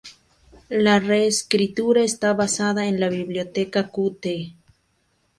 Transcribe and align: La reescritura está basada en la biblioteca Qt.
La 0.85 0.99
reescritura 0.99 2.01
está 2.01 2.33
basada 2.33 2.87
en 2.87 2.99
la 2.99 3.07
biblioteca 3.09 3.91
Qt. 3.91 4.55